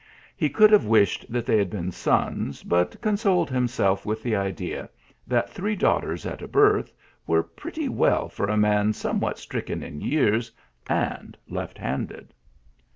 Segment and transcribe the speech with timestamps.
[0.35, 4.89] He could have wished they had been sons, but consoled himself with the idea
[5.27, 6.91] that three daughters at a birth,
[7.27, 10.51] were pretty well for a man somewhat stricken in years,
[10.87, 12.33] and left handed.